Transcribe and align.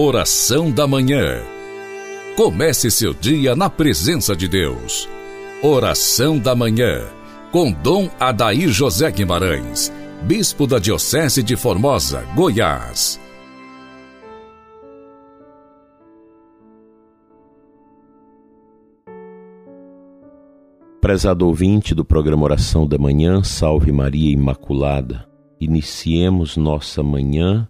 Oração 0.00 0.70
da 0.70 0.86
Manhã. 0.86 1.42
Comece 2.36 2.88
seu 2.88 3.12
dia 3.12 3.56
na 3.56 3.68
presença 3.68 4.36
de 4.36 4.46
Deus. 4.46 5.08
Oração 5.60 6.38
da 6.38 6.54
Manhã. 6.54 7.04
Com 7.50 7.72
Dom 7.72 8.08
Adair 8.20 8.68
José 8.68 9.10
Guimarães, 9.10 9.92
Bispo 10.22 10.68
da 10.68 10.78
Diocese 10.78 11.42
de 11.42 11.56
Formosa, 11.56 12.22
Goiás. 12.36 13.18
Prezado 21.00 21.44
ouvinte 21.44 21.92
do 21.92 22.04
programa 22.04 22.44
Oração 22.44 22.86
da 22.86 22.98
Manhã, 22.98 23.42
Salve 23.42 23.90
Maria 23.90 24.30
Imaculada. 24.30 25.28
Iniciemos 25.60 26.56
nossa 26.56 27.02
manhã 27.02 27.68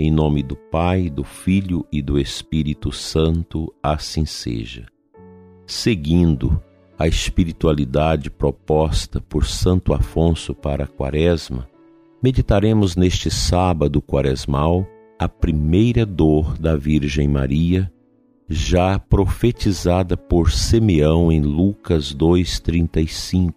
em 0.00 0.10
nome 0.10 0.42
do 0.42 0.56
Pai, 0.56 1.10
do 1.10 1.22
Filho 1.22 1.86
e 1.92 2.00
do 2.00 2.18
Espírito 2.18 2.90
Santo, 2.90 3.70
assim 3.82 4.24
seja. 4.24 4.86
Seguindo 5.66 6.58
a 6.98 7.06
espiritualidade 7.06 8.30
proposta 8.30 9.20
por 9.20 9.44
Santo 9.44 9.92
Afonso 9.92 10.54
para 10.54 10.84
a 10.84 10.86
Quaresma, 10.86 11.68
meditaremos 12.22 12.96
neste 12.96 13.30
sábado 13.30 14.00
quaresmal 14.00 14.86
a 15.18 15.28
primeira 15.28 16.06
dor 16.06 16.56
da 16.56 16.76
Virgem 16.76 17.28
Maria, 17.28 17.92
já 18.48 18.98
profetizada 18.98 20.16
por 20.16 20.50
Simeão 20.50 21.30
em 21.30 21.42
Lucas 21.42 22.14
2,35. 22.14 23.52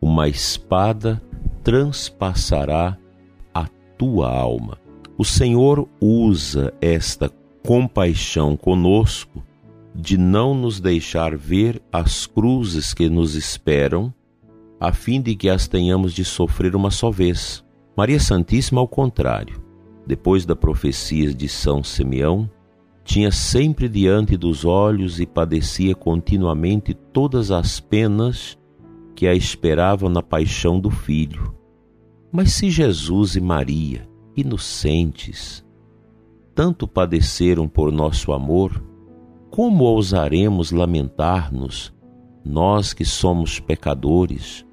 Uma 0.00 0.30
espada 0.30 1.20
transpassará 1.62 2.96
a 3.52 3.66
tua 3.98 4.32
alma. 4.34 4.87
O 5.18 5.24
Senhor 5.24 5.88
usa 6.00 6.72
esta 6.80 7.28
compaixão 7.66 8.56
conosco 8.56 9.42
de 9.92 10.16
não 10.16 10.54
nos 10.54 10.78
deixar 10.78 11.36
ver 11.36 11.82
as 11.92 12.24
cruzes 12.24 12.94
que 12.94 13.10
nos 13.10 13.34
esperam, 13.34 14.14
a 14.78 14.92
fim 14.92 15.20
de 15.20 15.34
que 15.34 15.48
as 15.48 15.66
tenhamos 15.66 16.14
de 16.14 16.24
sofrer 16.24 16.76
uma 16.76 16.92
só 16.92 17.10
vez. 17.10 17.64
Maria 17.96 18.20
Santíssima, 18.20 18.80
ao 18.80 18.86
contrário, 18.86 19.60
depois 20.06 20.46
da 20.46 20.54
profecia 20.54 21.34
de 21.34 21.48
São 21.48 21.82
Simeão, 21.82 22.48
tinha 23.02 23.32
sempre 23.32 23.88
diante 23.88 24.36
dos 24.36 24.64
olhos 24.64 25.18
e 25.18 25.26
padecia 25.26 25.96
continuamente 25.96 26.94
todas 26.94 27.50
as 27.50 27.80
penas 27.80 28.56
que 29.16 29.26
a 29.26 29.34
esperavam 29.34 30.08
na 30.08 30.22
paixão 30.22 30.78
do 30.78 30.90
filho. 30.90 31.52
Mas 32.30 32.52
se 32.52 32.70
Jesus 32.70 33.34
e 33.34 33.40
Maria 33.40 34.07
inocentes, 34.40 35.64
tanto 36.54 36.86
padeceram 36.86 37.68
por 37.68 37.90
nosso 37.90 38.32
amor, 38.32 38.82
como 39.50 39.84
ousaremos 39.84 40.70
lamentar-nos, 40.70 41.92
nós 42.44 42.92
que 42.92 43.04
somos 43.04 43.58
pecadores, 43.58 44.64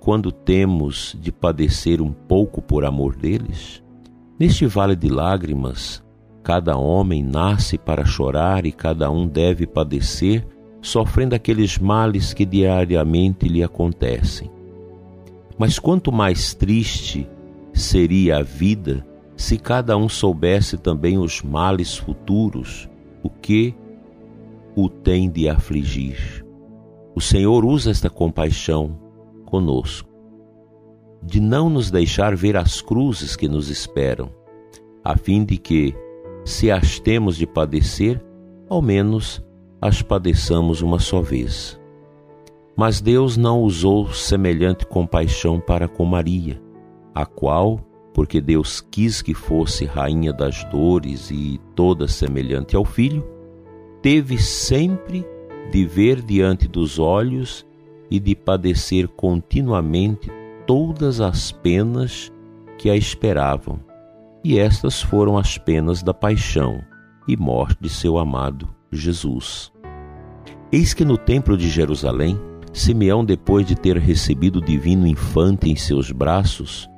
quando 0.00 0.32
temos 0.32 1.16
de 1.20 1.30
padecer 1.30 2.00
um 2.00 2.12
pouco 2.12 2.62
por 2.62 2.84
amor 2.84 3.14
deles? 3.14 3.82
Neste 4.38 4.66
vale 4.66 4.96
de 4.96 5.08
lágrimas, 5.08 6.02
cada 6.42 6.76
homem 6.76 7.22
nasce 7.22 7.76
para 7.76 8.04
chorar 8.04 8.64
e 8.64 8.72
cada 8.72 9.10
um 9.10 9.26
deve 9.26 9.66
padecer, 9.66 10.46
sofrendo 10.80 11.34
aqueles 11.34 11.78
males 11.78 12.32
que 12.32 12.44
diariamente 12.44 13.48
lhe 13.48 13.62
acontecem. 13.62 14.50
Mas 15.58 15.78
quanto 15.78 16.10
mais 16.10 16.52
triste 16.54 17.28
seria 17.74 18.38
a 18.38 18.42
vida 18.42 19.04
se 19.36 19.58
cada 19.58 19.96
um 19.96 20.08
soubesse 20.08 20.78
também 20.78 21.18
os 21.18 21.42
males 21.42 21.98
futuros, 21.98 22.88
o 23.22 23.28
que 23.28 23.74
o 24.76 24.88
tem 24.88 25.28
de 25.28 25.48
afligir. 25.48 26.44
O 27.14 27.20
Senhor 27.20 27.64
usa 27.64 27.90
esta 27.90 28.08
compaixão 28.08 28.98
conosco, 29.44 30.08
de 31.22 31.40
não 31.40 31.68
nos 31.68 31.90
deixar 31.90 32.36
ver 32.36 32.56
as 32.56 32.80
cruzes 32.80 33.34
que 33.34 33.48
nos 33.48 33.68
esperam, 33.68 34.30
a 35.02 35.16
fim 35.16 35.44
de 35.44 35.58
que, 35.58 35.94
se 36.44 36.70
as 36.70 36.98
temos 37.00 37.36
de 37.36 37.46
padecer, 37.46 38.24
ao 38.68 38.80
menos 38.80 39.44
as 39.80 40.00
padeçamos 40.00 40.80
uma 40.80 40.98
só 40.98 41.20
vez. 41.20 41.78
Mas 42.76 43.00
Deus 43.00 43.36
não 43.36 43.60
usou 43.60 44.12
semelhante 44.12 44.86
compaixão 44.86 45.60
para 45.60 45.86
com 45.88 46.04
Maria 46.04 46.63
a 47.14 47.24
qual, 47.24 47.78
porque 48.12 48.40
Deus 48.40 48.80
quis 48.80 49.22
que 49.22 49.34
fosse 49.34 49.84
rainha 49.84 50.32
das 50.32 50.64
dores 50.64 51.30
e 51.30 51.60
toda 51.74 52.08
semelhante 52.08 52.74
ao 52.74 52.84
filho, 52.84 53.24
teve 54.02 54.38
sempre 54.38 55.24
de 55.70 55.84
ver 55.84 56.20
diante 56.20 56.68
dos 56.68 56.98
olhos 56.98 57.66
e 58.10 58.20
de 58.20 58.34
padecer 58.34 59.08
continuamente 59.08 60.30
todas 60.66 61.20
as 61.20 61.50
penas 61.50 62.32
que 62.78 62.90
a 62.90 62.96
esperavam. 62.96 63.80
E 64.44 64.58
estas 64.58 65.00
foram 65.00 65.38
as 65.38 65.56
penas 65.56 66.02
da 66.02 66.12
paixão 66.12 66.82
e 67.26 67.36
morte 67.36 67.78
de 67.80 67.88
seu 67.88 68.18
amado 68.18 68.68
Jesus. 68.92 69.72
Eis 70.70 70.92
que 70.92 71.04
no 71.04 71.16
templo 71.16 71.56
de 71.56 71.68
Jerusalém, 71.68 72.38
Simeão, 72.72 73.24
depois 73.24 73.66
de 73.66 73.74
ter 73.74 73.96
recebido 73.96 74.56
o 74.56 74.64
divino 74.64 75.06
infante 75.06 75.70
em 75.70 75.76
seus 75.76 76.10
braços, 76.10 76.88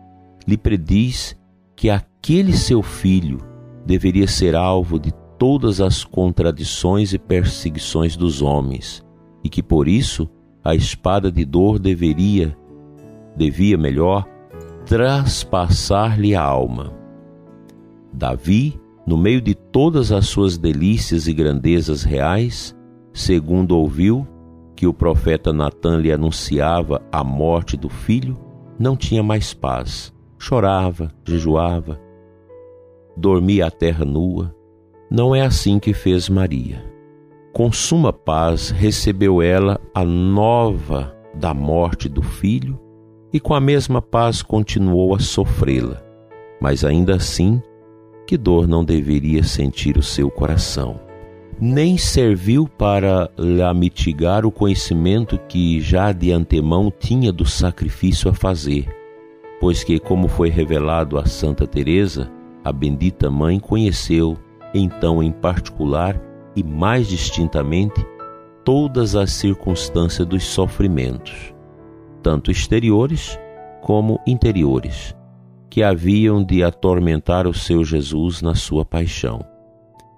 lhe 0.46 0.56
prediz 0.56 1.36
que 1.74 1.90
aquele 1.90 2.52
seu 2.52 2.82
filho 2.82 3.38
deveria 3.84 4.26
ser 4.26 4.54
alvo 4.54 4.98
de 4.98 5.12
todas 5.38 5.80
as 5.80 6.04
contradições 6.04 7.12
e 7.12 7.18
perseguições 7.18 8.16
dos 8.16 8.40
homens, 8.40 9.04
e 9.44 9.48
que 9.48 9.62
por 9.62 9.86
isso 9.86 10.28
a 10.64 10.74
espada 10.74 11.30
de 11.30 11.44
dor 11.44 11.78
deveria, 11.78 12.56
devia 13.36 13.76
melhor, 13.76 14.26
traspassar-lhe 14.86 16.34
a 16.34 16.42
alma. 16.42 16.92
Davi, 18.12 18.80
no 19.06 19.18
meio 19.18 19.40
de 19.40 19.54
todas 19.54 20.10
as 20.10 20.26
suas 20.26 20.56
delícias 20.56 21.28
e 21.28 21.34
grandezas 21.34 22.02
reais, 22.02 22.74
segundo 23.12 23.76
ouviu 23.76 24.26
que 24.74 24.86
o 24.86 24.94
profeta 24.94 25.52
Natan 25.52 25.98
lhe 25.98 26.12
anunciava 26.12 27.02
a 27.12 27.22
morte 27.22 27.76
do 27.76 27.88
filho, 27.88 28.36
não 28.78 28.96
tinha 28.96 29.22
mais 29.22 29.54
paz 29.54 30.15
chorava, 30.38 31.12
jejuava, 31.26 32.00
dormia 33.16 33.66
a 33.66 33.70
terra 33.70 34.04
nua. 34.04 34.54
Não 35.10 35.34
é 35.34 35.40
assim 35.40 35.78
que 35.78 35.92
fez 35.92 36.28
Maria. 36.28 36.84
Com 37.52 37.72
suma 37.72 38.12
paz 38.12 38.70
recebeu 38.70 39.40
ela 39.40 39.80
a 39.94 40.04
nova 40.04 41.16
da 41.34 41.54
morte 41.54 42.08
do 42.08 42.22
filho 42.22 42.78
e 43.32 43.40
com 43.40 43.54
a 43.54 43.60
mesma 43.60 44.02
paz 44.02 44.42
continuou 44.42 45.14
a 45.14 45.18
sofrê-la. 45.18 46.02
Mas 46.60 46.84
ainda 46.84 47.16
assim, 47.16 47.62
que 48.26 48.36
dor 48.36 48.66
não 48.66 48.84
deveria 48.84 49.42
sentir 49.42 49.96
o 49.96 50.02
seu 50.02 50.30
coração. 50.30 51.00
Nem 51.58 51.96
serviu 51.96 52.68
para 52.68 53.30
lhe 53.38 53.74
mitigar 53.74 54.44
o 54.44 54.50
conhecimento 54.50 55.38
que 55.48 55.80
já 55.80 56.12
de 56.12 56.32
antemão 56.32 56.92
tinha 56.98 57.32
do 57.32 57.46
sacrifício 57.46 58.28
a 58.28 58.34
fazer 58.34 58.95
pois 59.60 59.82
que, 59.82 59.98
como 59.98 60.28
foi 60.28 60.48
revelado 60.48 61.18
a 61.18 61.26
Santa 61.26 61.66
Teresa, 61.66 62.30
a 62.64 62.72
bendita 62.72 63.30
mãe 63.30 63.58
conheceu, 63.58 64.36
então 64.74 65.22
em 65.22 65.30
particular 65.30 66.20
e 66.54 66.62
mais 66.62 67.06
distintamente, 67.06 68.04
todas 68.64 69.14
as 69.14 69.30
circunstâncias 69.32 70.26
dos 70.26 70.44
sofrimentos, 70.44 71.54
tanto 72.22 72.50
exteriores 72.50 73.38
como 73.82 74.18
interiores, 74.26 75.14
que 75.70 75.82
haviam 75.82 76.42
de 76.42 76.64
atormentar 76.64 77.46
o 77.46 77.54
seu 77.54 77.84
Jesus 77.84 78.42
na 78.42 78.54
sua 78.54 78.84
paixão. 78.84 79.40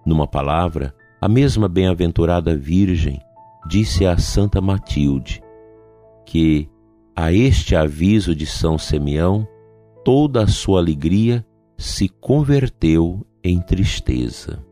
Numa 0.07 0.27
palavra, 0.27 0.95
a 1.21 1.29
mesma 1.29 1.69
bem-aventurada 1.69 2.57
Virgem 2.57 3.21
disse 3.69 4.07
a 4.07 4.17
Santa 4.17 4.61
Matilde 4.61 5.43
que 6.25 6.71
a 7.21 7.33
este 7.33 7.75
aviso 7.75 8.33
de 8.33 8.47
São 8.47 8.79
Simeão, 8.79 9.45
toda 10.05 10.45
a 10.45 10.47
sua 10.47 10.79
alegria 10.79 11.45
se 11.77 12.09
converteu 12.09 13.27
em 13.43 13.61
tristeza. 13.61 14.65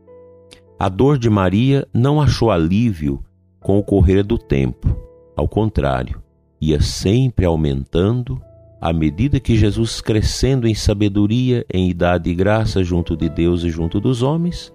A 0.79 0.87
dor 0.87 1.17
de 1.17 1.29
Maria 1.29 1.85
não 1.93 2.21
achou 2.21 2.49
alívio 2.49 3.21
com 3.59 3.77
o 3.77 3.83
correr 3.83 4.23
do 4.23 4.37
tempo, 4.37 4.97
ao 5.35 5.45
contrário, 5.45 6.23
ia 6.61 6.79
sempre 6.79 7.45
aumentando 7.45 8.41
à 8.79 8.93
medida 8.93 9.41
que 9.41 9.57
Jesus, 9.57 9.99
crescendo 9.99 10.69
em 10.69 10.73
sabedoria, 10.73 11.65
em 11.73 11.89
idade 11.89 12.29
e 12.29 12.33
graça 12.33 12.81
junto 12.81 13.17
de 13.17 13.27
Deus 13.27 13.63
e 13.63 13.69
junto 13.69 13.99
dos 13.99 14.23
homens, 14.23 14.73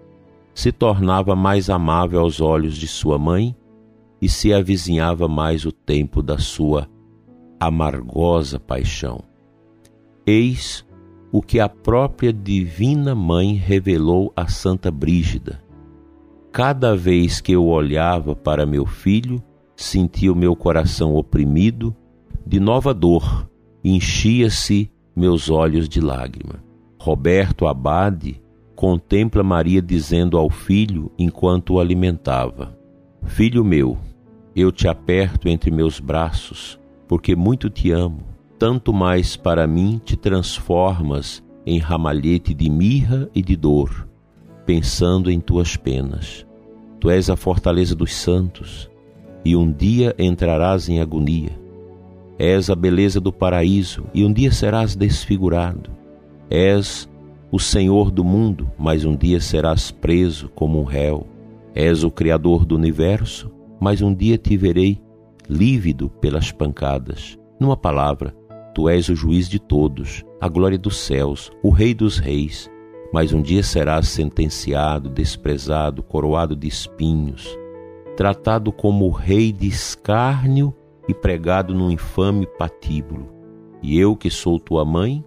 se 0.54 0.70
tornava 0.72 1.34
mais 1.34 1.70
amável 1.70 2.20
aos 2.20 2.38
olhos 2.38 2.76
de 2.76 2.86
sua 2.86 3.18
mãe 3.18 3.56
e 4.20 4.28
se 4.28 4.52
avizinhava 4.52 5.26
mais 5.26 5.64
o 5.64 5.72
tempo 5.72 6.22
da 6.22 6.36
sua 6.36 6.86
amargosa 7.66 8.58
paixão. 8.58 9.20
Eis 10.26 10.84
o 11.30 11.40
que 11.40 11.60
a 11.60 11.68
própria 11.68 12.32
Divina 12.32 13.14
Mãe 13.14 13.54
revelou 13.54 14.32
a 14.36 14.48
Santa 14.48 14.90
Brígida. 14.90 15.62
Cada 16.52 16.94
vez 16.94 17.40
que 17.40 17.52
eu 17.52 17.66
olhava 17.66 18.36
para 18.36 18.66
meu 18.66 18.84
filho, 18.84 19.42
sentia 19.74 20.32
o 20.32 20.36
meu 20.36 20.54
coração 20.54 21.14
oprimido 21.14 21.96
de 22.46 22.60
nova 22.60 22.92
dor, 22.92 23.48
enchia-se 23.82 24.90
meus 25.16 25.48
olhos 25.48 25.88
de 25.88 26.00
lágrima. 26.00 26.62
Roberto 27.00 27.66
Abade 27.66 28.42
contempla 28.74 29.42
Maria 29.42 29.80
dizendo 29.80 30.36
ao 30.36 30.50
filho 30.50 31.10
enquanto 31.18 31.74
o 31.74 31.80
alimentava: 31.80 32.76
Filho 33.24 33.64
meu, 33.64 33.96
eu 34.54 34.70
te 34.70 34.86
aperto 34.86 35.48
entre 35.48 35.70
meus 35.70 35.98
braços, 35.98 36.78
porque 37.12 37.36
muito 37.36 37.68
te 37.68 37.90
amo. 37.90 38.20
Tanto 38.58 38.90
mais 38.90 39.36
para 39.36 39.66
mim 39.66 40.00
te 40.02 40.16
transformas 40.16 41.44
em 41.66 41.78
ramalhete 41.78 42.54
de 42.54 42.70
mirra 42.70 43.28
e 43.34 43.42
de 43.42 43.54
dor, 43.54 44.08
pensando 44.64 45.30
em 45.30 45.38
tuas 45.38 45.76
penas. 45.76 46.46
Tu 46.98 47.10
és 47.10 47.28
a 47.28 47.36
fortaleza 47.36 47.94
dos 47.94 48.14
santos, 48.14 48.90
e 49.44 49.54
um 49.54 49.70
dia 49.70 50.14
entrarás 50.18 50.88
em 50.88 51.02
agonia. 51.02 51.50
És 52.38 52.70
a 52.70 52.74
beleza 52.74 53.20
do 53.20 53.30
paraíso, 53.30 54.04
e 54.14 54.24
um 54.24 54.32
dia 54.32 54.50
serás 54.50 54.96
desfigurado. 54.96 55.90
És 56.48 57.06
o 57.50 57.58
Senhor 57.58 58.10
do 58.10 58.24
mundo, 58.24 58.70
mas 58.78 59.04
um 59.04 59.14
dia 59.14 59.38
serás 59.38 59.90
preso 59.90 60.48
como 60.54 60.80
um 60.80 60.84
réu. 60.84 61.26
És 61.74 62.04
o 62.04 62.10
Criador 62.10 62.64
do 62.64 62.74
universo, 62.74 63.52
mas 63.78 64.00
um 64.00 64.14
dia 64.14 64.38
te 64.38 64.56
verei 64.56 64.98
lívido 65.48 66.08
pelas 66.08 66.50
pancadas. 66.52 67.38
Numa 67.58 67.76
palavra, 67.76 68.34
tu 68.74 68.88
és 68.88 69.08
o 69.08 69.14
juiz 69.14 69.48
de 69.48 69.58
todos, 69.58 70.24
a 70.40 70.48
glória 70.48 70.78
dos 70.78 70.98
céus, 70.98 71.50
o 71.62 71.70
Rei 71.70 71.94
dos 71.94 72.18
reis. 72.18 72.70
Mas 73.12 73.32
um 73.32 73.42
dia 73.42 73.62
serás 73.62 74.08
sentenciado, 74.08 75.10
desprezado, 75.10 76.02
coroado 76.02 76.56
de 76.56 76.66
espinhos, 76.66 77.46
tratado 78.16 78.72
como 78.72 79.10
rei 79.10 79.52
de 79.52 79.66
escárnio 79.66 80.74
e 81.06 81.12
pregado 81.12 81.74
num 81.74 81.90
infame 81.90 82.46
patíbulo. 82.58 83.28
E 83.82 83.98
eu 83.98 84.16
que 84.16 84.30
sou 84.30 84.58
tua 84.58 84.84
mãe, 84.84 85.22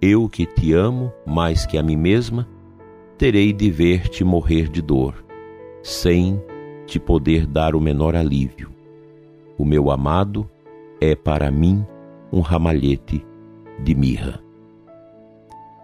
eu 0.00 0.28
que 0.28 0.46
te 0.46 0.72
amo 0.72 1.12
mais 1.26 1.66
que 1.66 1.76
a 1.76 1.82
mim 1.82 1.96
mesma, 1.96 2.48
terei 3.18 3.52
de 3.52 3.70
ver-te 3.70 4.24
morrer 4.24 4.68
de 4.68 4.80
dor, 4.80 5.24
sem 5.82 6.42
te 6.86 6.98
poder 6.98 7.46
dar 7.46 7.74
o 7.76 7.80
menor 7.80 8.16
alívio. 8.16 8.70
O 9.62 9.64
meu 9.64 9.92
amado 9.92 10.50
é 11.00 11.14
para 11.14 11.48
mim 11.48 11.86
um 12.32 12.40
ramalhete 12.40 13.24
de 13.84 13.94
mirra. 13.94 14.42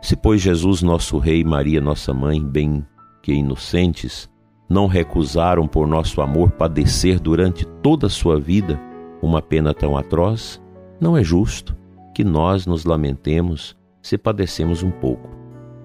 Se, 0.02 0.16
pois, 0.16 0.40
Jesus, 0.40 0.82
nosso 0.82 1.16
Rei, 1.16 1.44
Maria, 1.44 1.80
nossa 1.80 2.12
Mãe, 2.12 2.44
bem 2.44 2.84
que 3.22 3.32
inocentes, 3.32 4.28
não 4.68 4.88
recusaram 4.88 5.68
por 5.68 5.86
nosso 5.86 6.20
amor 6.20 6.50
padecer 6.50 7.20
durante 7.20 7.64
toda 7.80 8.08
a 8.08 8.10
sua 8.10 8.40
vida 8.40 8.80
uma 9.22 9.40
pena 9.40 9.72
tão 9.72 9.96
atroz, 9.96 10.60
não 11.00 11.16
é 11.16 11.22
justo 11.22 11.76
que 12.12 12.24
nós 12.24 12.66
nos 12.66 12.84
lamentemos 12.84 13.76
se 14.02 14.18
padecemos 14.18 14.82
um 14.82 14.90
pouco. 14.90 15.30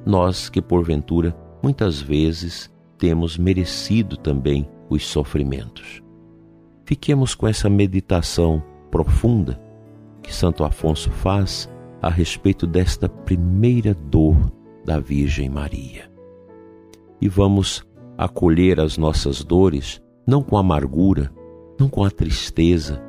Nós 0.04 0.50
que, 0.50 0.63
porventura, 0.63 1.38
muitas 1.62 2.01
vezes 2.01 2.74
temos 2.98 3.38
merecido 3.38 4.18
também 4.18 4.68
os 4.90 5.06
sofrimentos. 5.06 6.03
Fiquemos 6.85 7.33
com 7.33 7.47
essa 7.47 7.69
meditação 7.69 8.63
profunda 8.91 9.62
que 10.21 10.33
Santo 10.33 10.63
Afonso 10.63 11.09
faz 11.12 11.69
a 12.01 12.09
respeito 12.09 12.68
desta 12.68 13.07
primeira 13.07 13.94
dor 13.94 14.51
da 14.85 15.00
Virgem 15.00 15.50
Maria. 15.50 16.12
E 17.21 17.30
vamos 17.30 17.85
acolher 18.18 18.80
as 18.80 18.97
nossas 18.97 19.44
dores 19.44 20.01
não 20.27 20.41
com 20.41 20.57
amargura, 20.57 21.31
não 21.80 21.89
com 21.89 22.03
a 22.03 22.12
tristeza, 22.12 23.01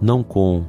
não 0.00 0.22
com 0.22 0.64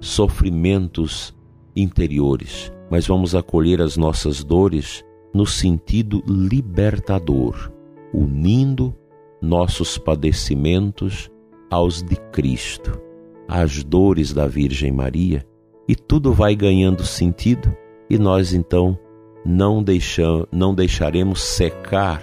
sofrimentos 0.00 1.34
interiores, 1.74 2.72
mas 2.90 3.06
vamos 3.06 3.34
acolher 3.34 3.80
as 3.80 3.96
nossas 3.96 4.42
dores 4.42 5.04
no 5.32 5.46
sentido 5.46 6.22
libertador, 6.26 7.72
unindo 8.12 8.94
nossos 9.40 9.98
padecimentos 9.98 11.30
aos 11.70 12.02
de 12.02 12.16
Cristo, 12.32 13.00
às 13.46 13.82
dores 13.82 14.32
da 14.32 14.46
Virgem 14.46 14.92
Maria, 14.92 15.44
e 15.88 15.94
tudo 15.94 16.32
vai 16.32 16.54
ganhando 16.54 17.04
sentido, 17.04 17.74
e 18.10 18.18
nós 18.18 18.52
então 18.52 18.98
não, 19.44 19.82
deixam, 19.82 20.46
não 20.52 20.74
deixaremos 20.74 21.42
secar 21.42 22.22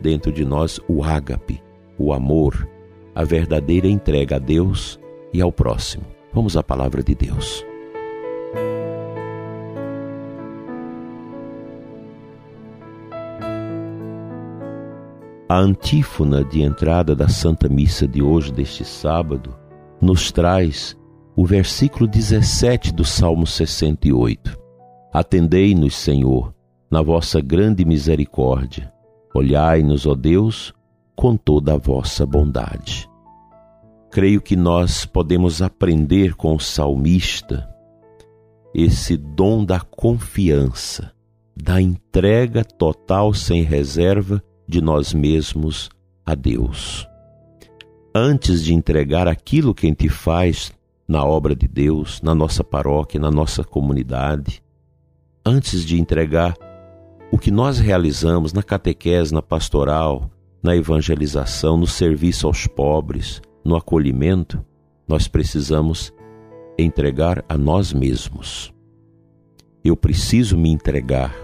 dentro 0.00 0.30
de 0.30 0.44
nós 0.44 0.80
o 0.88 1.02
ágape, 1.02 1.62
o 1.98 2.12
amor, 2.12 2.68
a 3.14 3.24
verdadeira 3.24 3.88
entrega 3.88 4.36
a 4.36 4.38
Deus 4.38 5.00
e 5.32 5.40
ao 5.40 5.50
próximo. 5.50 6.04
Vamos 6.32 6.56
à 6.56 6.62
palavra 6.62 7.02
de 7.02 7.14
Deus. 7.14 7.64
A 15.48 15.58
antífona 15.58 16.42
de 16.42 16.60
entrada 16.60 17.14
da 17.14 17.28
Santa 17.28 17.68
Missa 17.68 18.08
de 18.08 18.20
hoje, 18.20 18.52
deste 18.52 18.84
sábado, 18.84 19.56
nos 20.00 20.32
traz 20.32 20.96
o 21.36 21.46
versículo 21.46 22.08
17 22.08 22.92
do 22.92 23.04
Salmo 23.04 23.46
68. 23.46 24.58
Atendei-nos, 25.12 25.94
Senhor, 25.94 26.52
na 26.90 27.00
vossa 27.00 27.40
grande 27.40 27.84
misericórdia. 27.84 28.92
Olhai-nos, 29.32 30.04
ó 30.04 30.16
Deus, 30.16 30.74
com 31.14 31.36
toda 31.36 31.74
a 31.74 31.78
vossa 31.78 32.26
bondade. 32.26 33.08
Creio 34.10 34.40
que 34.40 34.56
nós 34.56 35.06
podemos 35.06 35.62
aprender 35.62 36.34
com 36.34 36.56
o 36.56 36.60
salmista 36.60 37.72
esse 38.74 39.16
dom 39.16 39.64
da 39.64 39.78
confiança, 39.78 41.12
da 41.56 41.80
entrega 41.80 42.64
total 42.64 43.32
sem 43.32 43.62
reserva 43.62 44.42
de 44.66 44.80
nós 44.80 45.12
mesmos 45.14 45.88
a 46.24 46.34
Deus. 46.34 47.06
Antes 48.14 48.64
de 48.64 48.74
entregar 48.74 49.28
aquilo 49.28 49.74
que 49.74 49.86
a 49.86 49.88
gente 49.88 50.08
faz 50.08 50.72
na 51.06 51.24
obra 51.24 51.54
de 51.54 51.68
Deus, 51.68 52.20
na 52.22 52.34
nossa 52.34 52.64
paróquia, 52.64 53.20
na 53.20 53.30
nossa 53.30 53.62
comunidade, 53.62 54.62
antes 55.44 55.84
de 55.84 56.00
entregar 56.00 56.56
o 57.30 57.38
que 57.38 57.50
nós 57.50 57.78
realizamos 57.78 58.52
na 58.52 58.62
catequese, 58.62 59.32
na 59.32 59.42
pastoral, 59.42 60.30
na 60.62 60.74
evangelização, 60.74 61.76
no 61.76 61.86
serviço 61.86 62.46
aos 62.46 62.66
pobres, 62.66 63.40
no 63.64 63.76
acolhimento, 63.76 64.64
nós 65.06 65.28
precisamos 65.28 66.12
entregar 66.78 67.44
a 67.48 67.56
nós 67.56 67.92
mesmos. 67.92 68.72
Eu 69.84 69.96
preciso 69.96 70.56
me 70.56 70.70
entregar 70.70 71.34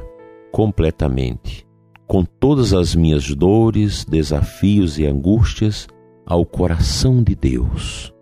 completamente 0.51 1.67
com 2.13 2.27
todas 2.27 2.75
as 2.75 2.95
minhas 2.95 3.35
dores, 3.35 4.05
desafios 4.05 4.99
e 4.99 5.07
angústias 5.07 5.89
ao 6.27 6.45
coração 6.45 7.23
de 7.23 7.35
Deus. 7.35 8.13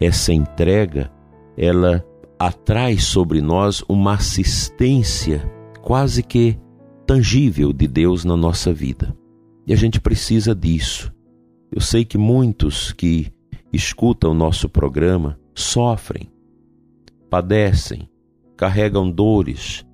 Essa 0.00 0.32
entrega, 0.32 1.12
ela 1.54 2.02
atrai 2.38 2.96
sobre 2.96 3.42
nós 3.42 3.84
uma 3.90 4.14
assistência 4.14 5.46
quase 5.82 6.22
que 6.22 6.58
tangível 7.06 7.74
de 7.74 7.86
Deus 7.86 8.24
na 8.24 8.38
nossa 8.38 8.72
vida. 8.72 9.14
E 9.66 9.74
a 9.74 9.76
gente 9.76 10.00
precisa 10.00 10.54
disso. 10.54 11.12
Eu 11.70 11.82
sei 11.82 12.06
que 12.06 12.16
muitos 12.16 12.90
que 12.90 13.30
escutam 13.70 14.30
o 14.30 14.34
nosso 14.34 14.66
programa 14.66 15.38
sofrem, 15.54 16.30
padecem, 17.28 18.08
carregam 18.56 19.10
dores, 19.10 19.84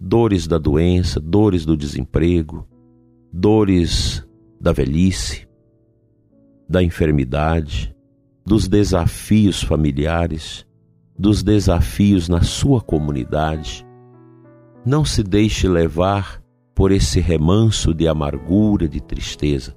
dores 0.00 0.46
da 0.46 0.56
doença, 0.56 1.20
dores 1.20 1.66
do 1.66 1.76
desemprego, 1.76 2.66
dores 3.32 4.26
da 4.60 4.72
velhice, 4.72 5.46
da 6.68 6.82
enfermidade, 6.82 7.94
dos 8.44 8.68
desafios 8.68 9.62
familiares, 9.62 10.66
dos 11.18 11.42
desafios 11.42 12.28
na 12.28 12.42
sua 12.42 12.80
comunidade. 12.80 13.86
Não 14.84 15.04
se 15.04 15.22
deixe 15.22 15.68
levar 15.68 16.42
por 16.74 16.92
esse 16.92 17.20
remanso 17.20 17.92
de 17.92 18.06
amargura, 18.06 18.88
de 18.88 19.00
tristeza. 19.00 19.76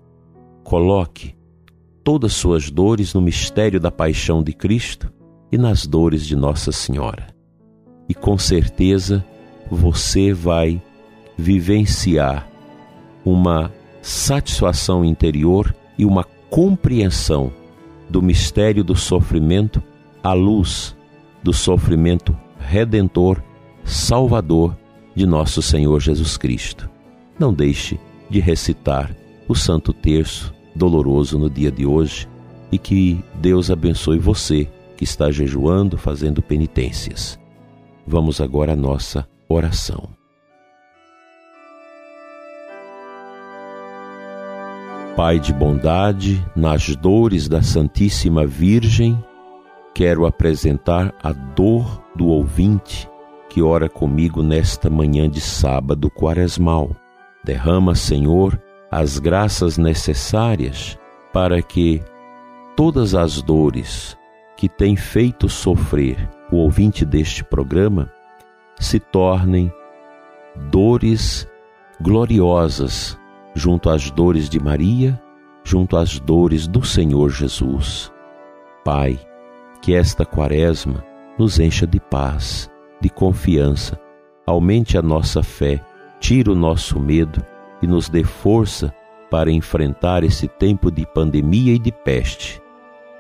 Coloque 0.64 1.36
todas 2.04 2.34
suas 2.34 2.70
dores 2.70 3.14
no 3.14 3.22
mistério 3.22 3.80
da 3.80 3.92
paixão 3.92 4.44
de 4.44 4.54
Cristo 4.54 5.12
e 5.52 5.58
nas 5.58 5.86
dores 5.86 6.26
de 6.26 6.36
Nossa 6.36 6.72
Senhora. 6.72 7.28
E 8.08 8.14
com 8.14 8.38
certeza 8.38 9.26
você 9.70 10.34
vai 10.34 10.82
vivenciar 11.38 12.51
uma 13.26 13.72
satisfação 14.02 15.06
interior 15.06 15.76
e 15.98 16.06
uma 16.06 16.24
compreensão 16.50 17.52
do 18.10 18.22
mistério 18.22 18.84
do 18.84 18.96
sofrimento 18.96 19.82
à 20.24 20.34
luz 20.34 20.96
do 21.44 21.54
sofrimento 21.54 22.38
redentor, 22.60 23.42
salvador 23.84 24.78
de 25.16 25.26
nosso 25.26 25.62
Senhor 25.62 26.00
Jesus 26.00 26.38
Cristo. 26.38 26.90
Não 27.40 27.54
deixe 27.54 28.00
de 28.30 28.40
recitar 28.40 29.16
o 29.48 29.56
Santo 29.56 29.92
Terço 29.92 30.54
doloroso 30.76 31.38
no 31.38 31.50
dia 31.50 31.72
de 31.72 31.86
hoje 31.86 32.28
e 32.72 32.78
que 32.78 33.24
Deus 33.36 33.70
abençoe 33.70 34.20
você 34.20 34.70
que 34.96 35.04
está 35.04 35.32
jejuando, 35.32 35.98
fazendo 35.98 36.42
penitências. 36.42 37.40
Vamos 38.06 38.40
agora 38.40 38.74
à 38.74 38.76
nossa 38.76 39.28
oração. 39.50 40.21
Pai 45.16 45.40
de 45.40 45.54
bondade, 45.54 46.44
nas 46.56 46.96
dores 46.96 47.50
da 47.50 47.62
Santíssima 47.62 48.48
Virgem, 48.48 49.22
quero 49.94 50.26
apresentar 50.26 51.14
a 51.22 51.34
dor 51.34 52.02
do 52.16 52.28
ouvinte 52.28 53.10
que 53.50 53.62
ora 53.62 53.90
comigo 53.90 54.42
nesta 54.42 54.90
manhã 54.90 55.30
de 55.30 55.42
sábado 55.42 56.10
quaresmal. 56.10 56.96
Derrama, 57.44 57.94
Senhor, 57.94 58.58
as 58.90 59.20
graças 59.20 59.78
necessárias 59.78 60.98
para 61.34 61.62
que 61.62 62.02
todas 62.78 63.14
as 63.14 63.42
dores 63.42 64.18
que 64.56 64.70
têm 64.70 64.96
feito 64.96 65.50
sofrer 65.50 66.30
o 66.50 66.56
ouvinte 66.56 67.04
deste 67.04 67.44
programa 67.44 68.10
se 68.80 68.98
tornem 68.98 69.72
dores 70.72 71.46
gloriosas 72.00 73.20
junto 73.54 73.90
às 73.90 74.10
dores 74.10 74.50
de 74.50 74.60
Maria, 74.60 75.22
junto 75.64 75.98
às 75.98 76.20
dores 76.20 76.68
do 76.68 76.84
Senhor 76.84 77.30
Jesus. 77.30 78.12
Pai, 78.84 79.20
que 79.82 79.94
esta 79.94 80.26
quaresma 80.26 81.04
nos 81.38 81.60
encha 81.60 81.86
de 81.86 82.00
paz, 82.00 82.70
de 83.00 83.10
confiança, 83.10 84.00
aumente 84.46 84.98
a 84.98 85.02
nossa 85.02 85.44
fé, 85.44 85.84
tire 86.20 86.50
o 86.50 86.56
nosso 86.56 87.00
medo 87.00 87.44
e 87.82 87.88
nos 87.88 88.10
dê 88.10 88.24
força 88.24 88.94
para 89.30 89.52
enfrentar 89.52 90.24
esse 90.24 90.48
tempo 90.48 90.92
de 90.92 91.06
pandemia 91.06 91.74
e 91.74 91.80
de 91.80 91.92
peste, 91.92 92.62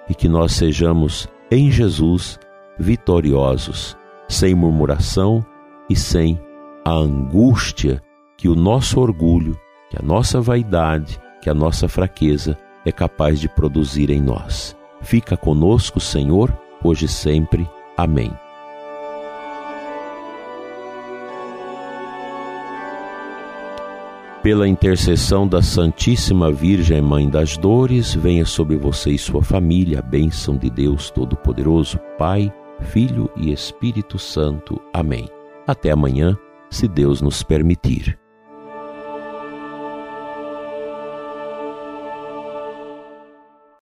e 0.09 0.13
que 0.13 0.27
nós 0.27 0.51
sejamos 0.51 1.27
em 1.49 1.71
Jesus 1.71 2.37
vitoriosos, 2.77 3.97
sem 4.27 4.53
murmuração 4.53 5.45
e 5.89 5.95
sem 5.95 6.39
a 6.85 6.91
angústia 6.91 8.01
que 8.37 8.49
o 8.49 8.55
nosso 8.55 8.99
orgulho, 8.99 9.57
que 9.91 9.97
a 9.99 10.01
nossa 10.01 10.39
vaidade, 10.39 11.19
que 11.41 11.49
a 11.49 11.53
nossa 11.53 11.85
fraqueza 11.89 12.57
é 12.85 12.93
capaz 12.93 13.41
de 13.41 13.49
produzir 13.49 14.09
em 14.09 14.21
nós. 14.21 14.73
Fica 15.01 15.35
conosco, 15.35 15.99
Senhor, 15.99 16.57
hoje 16.81 17.07
e 17.07 17.09
sempre. 17.09 17.69
Amém. 17.97 18.31
Pela 24.41 24.65
intercessão 24.65 25.45
da 25.45 25.61
Santíssima 25.61 26.53
Virgem 26.53 27.01
Mãe 27.01 27.29
das 27.29 27.57
Dores, 27.57 28.15
venha 28.15 28.45
sobre 28.45 28.77
você 28.77 29.11
e 29.11 29.17
sua 29.17 29.43
família 29.43 29.99
a 29.99 30.01
bênção 30.01 30.55
de 30.55 30.69
Deus 30.69 31.11
Todo-Poderoso, 31.11 31.99
Pai, 32.17 32.51
Filho 32.79 33.29
e 33.35 33.51
Espírito 33.51 34.17
Santo. 34.17 34.81
Amém. 34.93 35.27
Até 35.67 35.91
amanhã, 35.91 36.37
se 36.69 36.87
Deus 36.87 37.21
nos 37.21 37.43
permitir. 37.43 38.20